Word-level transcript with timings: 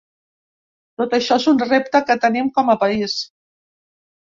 Tot 1.01 1.13
això 1.19 1.39
és 1.43 1.47
un 1.53 1.63
repte 1.67 2.03
que 2.11 2.19
tenim 2.27 2.53
com 2.59 2.77
a 2.77 2.81
país. 2.89 3.23